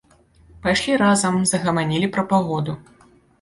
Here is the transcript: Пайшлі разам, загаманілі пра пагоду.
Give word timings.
Пайшлі 0.63 0.95
разам, 1.01 1.37
загаманілі 1.51 2.11
пра 2.17 2.23
пагоду. 2.33 2.77